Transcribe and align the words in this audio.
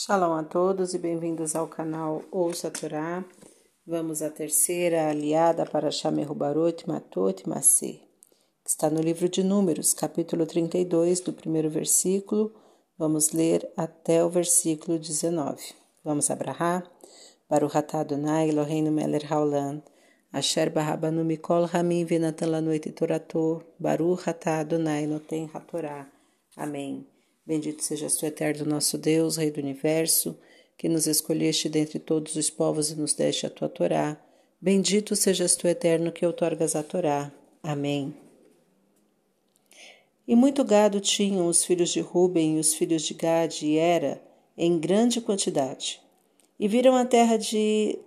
Shalom 0.00 0.32
a 0.34 0.44
todos 0.44 0.94
e 0.94 0.98
bem-vindos 0.98 1.56
ao 1.56 1.66
canal 1.66 2.22
Ouça 2.30 2.70
Torá. 2.70 3.24
Vamos 3.84 4.22
à 4.22 4.30
terceira 4.30 5.10
aliada 5.10 5.66
para 5.66 5.90
Shameru 5.90 6.36
Barot 6.36 6.86
Matot 6.86 7.42
Maseh, 7.48 8.00
que 8.62 8.70
está 8.70 8.88
no 8.88 9.00
livro 9.00 9.28
de 9.28 9.42
Números, 9.42 9.92
capítulo 9.92 10.46
32, 10.46 11.18
do 11.18 11.32
primeiro 11.32 11.68
versículo. 11.68 12.54
Vamos 12.96 13.32
ler 13.32 13.68
até 13.76 14.24
o 14.24 14.30
versículo 14.30 15.00
19. 15.00 15.74
Vamos 16.04 16.30
abrahar. 16.30 16.88
Baruch 17.50 17.74
atah 17.74 17.98
Adonai 17.98 18.50
Eloheinu 18.50 18.92
melech 18.92 19.26
haolam, 19.26 19.82
asher 20.32 20.70
barabanu 20.70 21.24
mikol 21.24 21.66
hamim 21.66 22.06
venatan 22.06 22.52
lanoit 22.52 22.86
torato, 22.94 23.64
Baruch 23.80 24.28
atah 24.28 24.60
Adonai 24.60 25.08
noten 25.08 25.50
hatorá. 25.52 26.06
Amém. 26.56 27.17
Bendito 27.48 27.82
sejas 27.82 28.14
tu, 28.14 28.26
eterno 28.26 28.66
nosso 28.66 28.98
Deus, 28.98 29.38
Rei 29.38 29.50
do 29.50 29.58
universo, 29.58 30.38
que 30.76 30.86
nos 30.86 31.06
escolheste 31.06 31.66
dentre 31.66 31.98
todos 31.98 32.36
os 32.36 32.50
povos 32.50 32.90
e 32.90 32.94
nos 32.94 33.14
deste 33.14 33.46
a 33.46 33.48
tua 33.48 33.70
Torá. 33.70 34.22
Bendito 34.60 35.16
sejas 35.16 35.56
tu, 35.56 35.66
eterno, 35.66 36.12
que 36.12 36.26
outorgas 36.26 36.76
a 36.76 36.82
Torá. 36.82 37.32
Amém. 37.62 38.14
E 40.26 40.36
muito 40.36 40.62
gado 40.62 41.00
tinham 41.00 41.46
os 41.46 41.64
filhos 41.64 41.88
de 41.88 42.00
Ruben 42.00 42.58
e 42.58 42.60
os 42.60 42.74
filhos 42.74 43.00
de 43.00 43.14
Gade 43.14 43.64
e 43.64 43.78
Era, 43.78 44.20
em 44.54 44.78
grande 44.78 45.18
quantidade. 45.18 46.02
E 46.60 46.68
viram 46.68 46.94
a 46.94 47.06
terra 47.06 47.38
de 47.38 47.98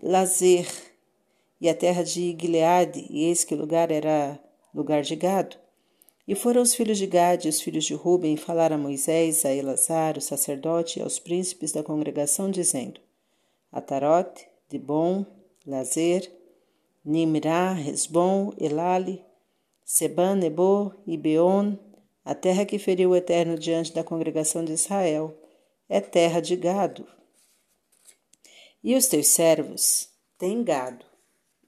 Lazer 0.00 0.68
e 1.60 1.68
a 1.68 1.74
terra 1.74 2.04
de 2.04 2.36
Gileade, 2.40 3.04
e 3.10 3.24
eis 3.24 3.42
que 3.42 3.52
o 3.52 3.58
lugar 3.58 3.90
era 3.90 4.38
lugar 4.72 5.02
de 5.02 5.16
gado. 5.16 5.56
E 6.26 6.34
foram 6.34 6.62
os 6.62 6.74
filhos 6.74 6.98
de 6.98 7.06
Gade 7.06 7.46
e 7.46 7.50
os 7.50 7.60
filhos 7.60 7.84
de 7.84 7.94
Ruben 7.94 8.36
falar 8.36 8.72
a 8.72 8.78
Moisés, 8.78 9.44
a 9.44 9.52
Elazar, 9.52 10.18
o 10.18 10.20
sacerdote, 10.20 10.98
e 10.98 11.02
aos 11.02 11.20
príncipes 11.20 11.70
da 11.70 11.84
congregação, 11.84 12.50
dizendo: 12.50 13.00
Atarote, 13.70 14.48
Dibon, 14.68 15.24
Lazer, 15.64 16.28
Nimrá, 17.04 17.72
Resbon, 17.72 18.52
Elale, 18.58 19.24
Seban, 19.84 20.34
Nebo 20.34 20.92
e 21.06 21.16
Beon, 21.16 21.76
a 22.24 22.34
terra 22.34 22.66
que 22.66 22.76
feriu 22.76 23.10
o 23.10 23.16
Eterno 23.16 23.56
diante 23.56 23.92
da 23.92 24.02
congregação 24.02 24.64
de 24.64 24.72
Israel, 24.72 25.32
é 25.88 26.00
terra 26.00 26.40
de 26.40 26.56
gado. 26.56 27.06
E 28.82 28.96
os 28.96 29.06
teus 29.06 29.28
servos 29.28 30.08
têm 30.36 30.64
gado. 30.64 31.04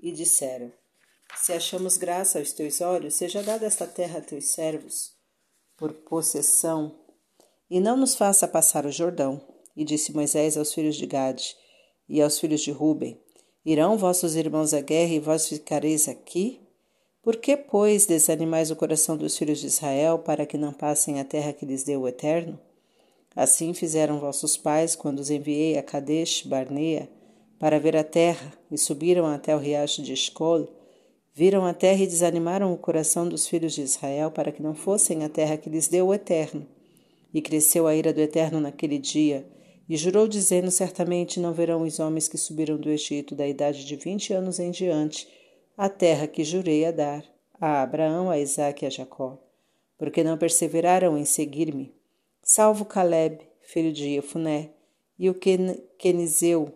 E 0.00 0.12
disseram: 0.12 0.72
se 1.42 1.52
achamos 1.52 1.96
graça 1.96 2.38
aos 2.38 2.52
teus 2.52 2.80
olhos, 2.80 3.14
seja 3.14 3.42
dada 3.42 3.66
esta 3.66 3.86
terra 3.86 4.18
a 4.18 4.22
teus 4.22 4.46
servos 4.46 5.12
por 5.76 5.92
possessão, 5.92 6.94
e 7.70 7.80
não 7.80 7.96
nos 7.96 8.14
faça 8.14 8.48
passar 8.48 8.84
o 8.84 8.90
Jordão. 8.90 9.40
E 9.76 9.84
disse 9.84 10.12
Moisés 10.12 10.56
aos 10.56 10.74
filhos 10.74 10.96
de 10.96 11.06
Gade 11.06 11.54
e 12.08 12.20
aos 12.20 12.40
filhos 12.40 12.62
de 12.62 12.72
Ruben: 12.72 13.20
Irão 13.64 13.96
vossos 13.96 14.34
irmãos 14.34 14.74
à 14.74 14.80
guerra 14.80 15.12
e 15.12 15.20
vós 15.20 15.46
ficareis 15.48 16.08
aqui? 16.08 16.60
Por 17.22 17.36
que, 17.36 17.56
pois, 17.56 18.06
desanimais 18.06 18.70
o 18.70 18.76
coração 18.76 19.16
dos 19.16 19.36
filhos 19.36 19.60
de 19.60 19.66
Israel 19.66 20.18
para 20.18 20.46
que 20.46 20.56
não 20.56 20.72
passem 20.72 21.20
a 21.20 21.24
terra 21.24 21.52
que 21.52 21.66
lhes 21.66 21.84
deu 21.84 22.00
o 22.00 22.08
Eterno? 22.08 22.58
Assim 23.36 23.72
fizeram 23.72 24.18
vossos 24.18 24.56
pais 24.56 24.96
quando 24.96 25.20
os 25.20 25.30
enviei 25.30 25.78
a 25.78 25.82
Kadesh 25.82 26.42
Barnea 26.42 27.08
para 27.58 27.78
ver 27.78 27.96
a 27.96 28.02
terra 28.02 28.52
e 28.70 28.78
subiram 28.78 29.26
até 29.26 29.54
o 29.54 29.58
riacho 29.58 30.02
de 30.02 30.12
Escol 30.12 30.68
Viram 31.38 31.64
a 31.64 31.72
terra 31.72 32.02
e 32.02 32.06
desanimaram 32.08 32.72
o 32.72 32.76
coração 32.76 33.28
dos 33.28 33.46
filhos 33.46 33.72
de 33.72 33.82
Israel 33.82 34.28
para 34.28 34.50
que 34.50 34.60
não 34.60 34.74
fossem 34.74 35.22
a 35.22 35.28
terra 35.28 35.56
que 35.56 35.70
lhes 35.70 35.86
deu 35.86 36.08
o 36.08 36.12
Eterno. 36.12 36.66
E 37.32 37.40
cresceu 37.40 37.86
a 37.86 37.94
ira 37.94 38.12
do 38.12 38.20
Eterno 38.20 38.58
naquele 38.58 38.98
dia, 38.98 39.46
e 39.88 39.96
jurou, 39.96 40.26
dizendo: 40.26 40.68
Certamente 40.68 41.38
não 41.38 41.52
verão 41.52 41.82
os 41.82 42.00
homens 42.00 42.26
que 42.26 42.36
subiram 42.36 42.76
do 42.76 42.90
Egito 42.90 43.36
da 43.36 43.46
idade 43.46 43.84
de 43.84 43.94
vinte 43.94 44.32
anos 44.32 44.58
em 44.58 44.72
diante 44.72 45.28
a 45.76 45.88
terra 45.88 46.26
que 46.26 46.42
jurei 46.42 46.84
a 46.84 46.90
dar 46.90 47.24
a 47.60 47.82
Abraão, 47.82 48.28
a 48.28 48.36
Isaque 48.36 48.84
e 48.84 48.88
a 48.88 48.90
Jacó, 48.90 49.38
porque 49.96 50.24
não 50.24 50.36
perseveraram 50.36 51.16
em 51.16 51.24
seguir-me, 51.24 51.94
salvo 52.42 52.84
Caleb, 52.84 53.46
filho 53.60 53.92
de 53.92 54.16
Efuné, 54.16 54.70
e 55.16 55.30
o 55.30 55.34
Quenizeu, 55.34 56.74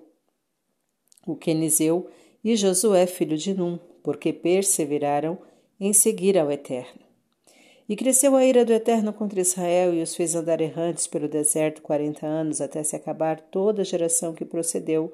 o 1.26 1.34
Quenizeu 1.34 2.08
e 2.44 2.54
Josué, 2.54 3.08
filho 3.08 3.36
de 3.36 3.54
Num, 3.54 3.76
porque 4.02 4.32
perseveraram 4.32 5.38
em 5.78 5.92
seguir 5.92 6.38
ao 6.38 6.50
Eterno. 6.50 7.00
E 7.88 7.96
cresceu 7.96 8.36
a 8.36 8.44
ira 8.44 8.64
do 8.64 8.72
Eterno 8.72 9.12
contra 9.12 9.40
Israel 9.40 9.92
e 9.92 10.02
os 10.02 10.14
fez 10.14 10.34
andar 10.34 10.60
errantes 10.60 11.06
pelo 11.06 11.28
deserto 11.28 11.82
quarenta 11.82 12.26
anos, 12.26 12.60
até 12.60 12.82
se 12.82 12.96
acabar 12.96 13.40
toda 13.40 13.82
a 13.82 13.84
geração 13.84 14.32
que 14.32 14.44
procedeu 14.44 15.12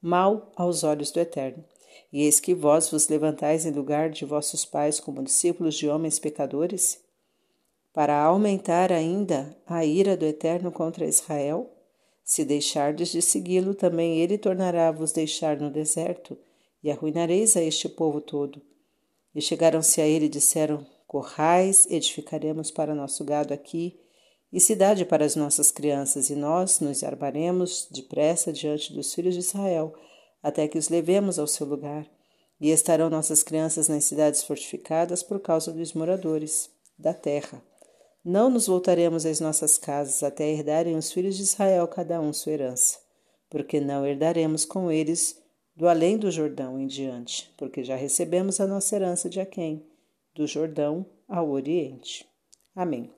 mal 0.00 0.50
aos 0.56 0.82
olhos 0.82 1.10
do 1.10 1.20
Eterno. 1.20 1.62
E 2.12 2.24
eis 2.24 2.40
que 2.40 2.54
vós 2.54 2.90
vos 2.90 3.08
levantais 3.08 3.66
em 3.66 3.70
lugar 3.70 4.10
de 4.10 4.24
vossos 4.24 4.64
pais 4.64 4.98
como 4.98 5.22
discípulos 5.22 5.74
de 5.74 5.88
homens 5.88 6.18
pecadores? 6.18 7.00
Para 7.92 8.18
aumentar 8.22 8.92
ainda 8.92 9.56
a 9.66 9.84
ira 9.84 10.16
do 10.16 10.24
Eterno 10.24 10.72
contra 10.72 11.06
Israel? 11.06 11.70
Se 12.24 12.44
deixardes 12.44 13.10
de 13.10 13.22
segui-lo, 13.22 13.74
também 13.74 14.18
ele 14.18 14.36
tornará 14.36 14.88
a 14.88 14.92
vos 14.92 15.12
deixar 15.12 15.58
no 15.58 15.70
deserto, 15.70 16.36
e 16.86 16.90
arruinareis 16.92 17.56
a 17.56 17.62
este 17.62 17.88
povo 17.88 18.20
todo. 18.20 18.62
E 19.34 19.42
chegaram-se 19.42 20.00
a 20.00 20.06
ele 20.06 20.26
e 20.26 20.28
disseram: 20.28 20.86
Corrais, 21.04 21.84
edificaremos 21.90 22.70
para 22.70 22.94
nosso 22.94 23.24
gado 23.24 23.52
aqui, 23.52 23.98
e 24.52 24.60
cidade 24.60 25.04
para 25.04 25.24
as 25.24 25.34
nossas 25.34 25.72
crianças, 25.72 26.30
e 26.30 26.36
nós 26.36 26.78
nos 26.78 27.02
armaremos 27.02 27.88
depressa 27.90 28.52
diante 28.52 28.92
dos 28.92 29.12
filhos 29.12 29.34
de 29.34 29.40
Israel, 29.40 29.94
até 30.40 30.68
que 30.68 30.78
os 30.78 30.88
levemos 30.88 31.40
ao 31.40 31.48
seu 31.48 31.66
lugar. 31.66 32.06
E 32.60 32.70
estarão 32.70 33.10
nossas 33.10 33.42
crianças 33.42 33.88
nas 33.88 34.04
cidades 34.04 34.44
fortificadas 34.44 35.24
por 35.24 35.40
causa 35.40 35.72
dos 35.72 35.92
moradores 35.92 36.70
da 36.96 37.12
terra. 37.12 37.60
Não 38.24 38.48
nos 38.48 38.68
voltaremos 38.68 39.26
às 39.26 39.40
nossas 39.40 39.76
casas 39.76 40.22
até 40.22 40.48
herdarem 40.48 40.96
os 40.96 41.12
filhos 41.12 41.36
de 41.36 41.42
Israel 41.42 41.88
cada 41.88 42.20
um 42.20 42.32
sua 42.32 42.52
herança, 42.52 43.00
porque 43.50 43.80
não 43.80 44.06
herdaremos 44.06 44.64
com 44.64 44.88
eles 44.90 45.44
do 45.76 45.86
além 45.86 46.16
do 46.16 46.30
Jordão 46.30 46.80
em 46.80 46.86
diante, 46.86 47.52
porque 47.56 47.84
já 47.84 47.94
recebemos 47.94 48.60
a 48.60 48.66
nossa 48.66 48.96
herança 48.96 49.28
de 49.28 49.38
Aquém, 49.38 49.84
do 50.34 50.46
Jordão 50.46 51.04
ao 51.28 51.50
Oriente. 51.50 52.26
Amém. 52.74 53.12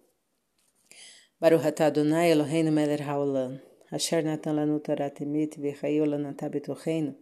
Baruch 1.41 1.65
atah 1.65 1.87
Adonai 1.87 2.33
Eloheinu 2.33 2.73
melech 2.73 3.03
haolam, 3.05 3.61
asher 3.93 4.25
natan 4.25 4.55
lanu 4.55 4.81
Torah 4.81 5.09
temet 5.09 5.57
v'chayu 5.57 6.05
lanatah 6.05 6.49
betocheinu, 6.49 7.15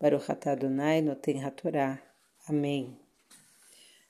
Baruch 0.00 0.30
atah 0.30 0.52
Adonai 0.52 1.02
noten 1.02 1.42
hatorá. 1.42 2.00
Amém. 2.46 2.96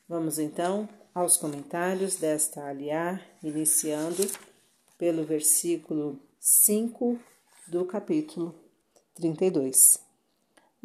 Vamos 0.06 0.38
então 0.38 0.86
aos 1.14 1.38
comentários 1.38 2.16
desta 2.16 2.68
aliá, 2.68 3.18
iniciando 3.42 4.22
pelo 4.98 5.24
versículo 5.24 6.20
5 6.38 7.18
do 7.68 7.86
capítulo 7.86 8.54
32. 9.14 10.05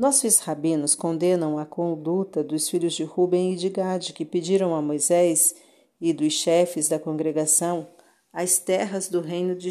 Nossos 0.01 0.39
rabinos 0.39 0.95
condenam 0.95 1.59
a 1.59 1.65
conduta 1.67 2.43
dos 2.43 2.67
filhos 2.67 2.95
de 2.95 3.03
Ruben 3.03 3.53
e 3.53 3.55
de 3.55 3.69
Gade, 3.69 4.13
que 4.13 4.25
pediram 4.25 4.73
a 4.73 4.81
Moisés 4.81 5.53
e 6.01 6.11
dos 6.11 6.33
chefes 6.33 6.89
da 6.89 6.97
congregação 6.97 7.87
as 8.33 8.57
terras 8.57 9.07
do 9.07 9.21
reino 9.21 9.55
de, 9.55 9.69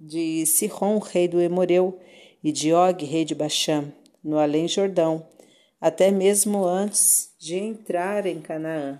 de 0.00 0.46
Sihon, 0.46 0.98
rei 0.98 1.28
do 1.28 1.38
Emoreu, 1.38 2.00
e 2.42 2.50
de 2.50 2.72
Og, 2.72 3.04
rei 3.04 3.22
de 3.22 3.34
Basham, 3.34 3.92
no 4.24 4.38
além 4.38 4.66
Jordão, 4.66 5.28
até 5.78 6.10
mesmo 6.10 6.64
antes 6.64 7.34
de 7.38 7.56
entrar 7.56 8.24
em 8.24 8.40
Canaã. 8.40 8.98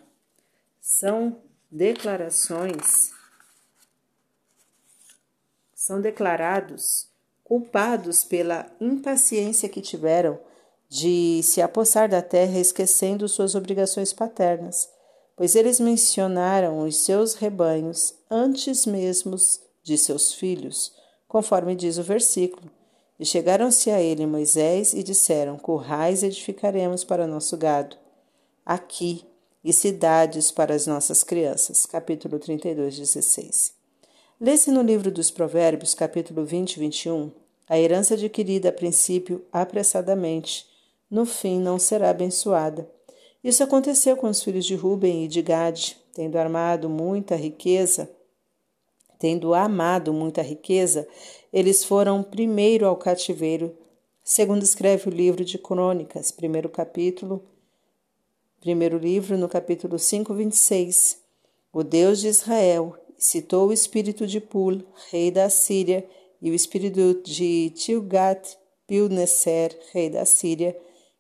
São 0.79 1.41
declarações 1.71 3.13
são 5.75 6.03
declarados 6.03 7.10
culpados 7.51 8.23
pela 8.23 8.71
impaciência 8.81 9.69
que 9.69 9.81
tiveram 9.81 10.39
de 10.89 11.41
se 11.43 11.61
apossar 11.61 12.09
da 12.09 12.23
terra 12.23 12.61
esquecendo 12.61 13.29
suas 13.29 13.57
obrigações 13.57 14.13
paternas, 14.13 14.89
pois 15.37 15.57
eles 15.57 15.81
mencionaram 15.81 16.79
os 16.79 16.99
seus 16.99 17.35
rebanhos 17.35 18.15
antes 18.31 18.87
mesmo 18.87 19.35
de 19.83 19.99
seus 19.99 20.33
filhos, 20.33 20.95
conforme 21.27 21.75
diz 21.75 21.99
o 21.99 22.05
versículo. 22.05 22.71
E 23.19 23.27
chegaram-se 23.27 23.91
a 23.91 24.01
ele 24.01 24.27
Moisés 24.27 24.95
e 24.95 25.03
disseram: 25.03 25.59
Currais 25.59 26.23
edificaremos 26.23 27.03
para 27.03 27.27
nosso 27.27 27.57
gado, 27.57 27.97
aqui, 28.65 29.27
e 29.65 29.73
cidades 29.73 30.53
para 30.53 30.73
as 30.73 30.87
nossas 30.87 31.25
crianças. 31.25 31.85
Capítulo 31.85 32.39
32, 32.39 32.97
16. 32.97 33.80
Lê-se 34.41 34.71
no 34.71 34.81
livro 34.81 35.11
dos 35.11 35.31
Provérbios, 35.31 35.95
capítulo 35.95 36.47
20 36.47 36.75
e 36.75 36.81
21, 36.81 37.31
a 37.69 37.79
herança 37.79 38.15
adquirida 38.15 38.71
a 38.71 38.73
princípio 38.73 39.45
apressadamente 39.53 40.67
no 41.11 41.27
fim 41.27 41.61
não 41.61 41.79
será 41.79 42.09
abençoada. 42.09 42.89
Isso 43.45 43.63
aconteceu 43.63 44.17
com 44.17 44.29
os 44.29 44.43
filhos 44.43 44.65
de 44.65 44.75
Ruben 44.75 45.25
e 45.25 45.29
de 45.29 45.43
Gade, 45.43 45.99
tendo 46.15 46.39
armado 46.39 46.89
muita 46.89 47.37
riqueza, 47.37 48.11
Tendo 49.21 49.53
amado 49.53 50.15
muita 50.15 50.41
riqueza, 50.41 51.07
eles 51.53 51.85
foram 51.85 52.23
primeiro 52.23 52.87
ao 52.87 52.97
cativeiro, 52.97 53.77
segundo 54.25 54.63
escreve 54.63 55.11
o 55.11 55.13
livro 55.13 55.45
de 55.45 55.59
Crônicas, 55.59 56.31
primeiro 56.31 56.71
capítulo, 56.71 57.45
primeiro 58.63 58.97
livro, 58.97 59.37
no 59.37 59.47
capítulo 59.47 59.99
5, 59.99 60.33
26. 60.33 61.19
O 61.71 61.85
Deus 61.85 62.19
de 62.19 62.29
Israel 62.29 62.97
citou 63.21 63.69
o 63.69 63.73
espírito 63.73 64.27
de 64.27 64.41
Pul, 64.41 64.83
rei 65.11 65.31
da 65.31 65.51
Síria, 65.51 66.09
e 66.41 66.51
o 66.51 66.55
espírito 66.55 67.21
de 67.23 67.71
Tilgat 67.77 68.57
Pilneser, 68.87 69.79
rei 69.93 70.09
da 70.09 70.25
Síria, 70.25 70.77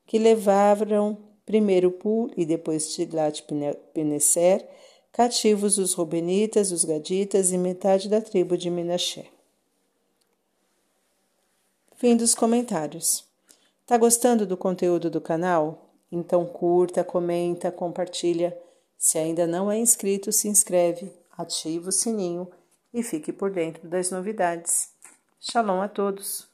que 0.06 0.18
levaram 0.18 1.18
primeiro 1.44 1.90
Pul 1.90 2.30
e 2.36 2.46
depois 2.46 2.94
Tiglat-Pineser, 2.94 4.66
cativos 5.12 5.76
os 5.76 5.92
Rubenitas, 5.92 6.72
os 6.72 6.84
Gaditas 6.84 7.52
e 7.52 7.58
metade 7.58 8.08
da 8.08 8.20
tribo 8.20 8.56
de 8.56 8.70
Minaché. 8.70 9.26
Fim 11.96 12.16
dos 12.16 12.34
comentários. 12.34 13.24
Tá 13.84 13.98
gostando 13.98 14.46
do 14.46 14.56
conteúdo 14.56 15.10
do 15.10 15.20
canal? 15.20 15.90
Então 16.10 16.46
curta, 16.46 17.04
comenta, 17.04 17.70
compartilha. 17.70 18.56
Se 18.96 19.18
ainda 19.18 19.46
não 19.46 19.70
é 19.70 19.78
inscrito, 19.78 20.32
se 20.32 20.48
inscreve, 20.48 21.12
ativa 21.40 21.88
o 21.88 21.92
sininho 21.92 22.50
e 22.92 23.02
fique 23.02 23.32
por 23.32 23.50
dentro 23.50 23.88
das 23.88 24.10
novidades. 24.10 24.92
Shalom 25.40 25.80
a 25.80 25.88
todos! 25.88 26.49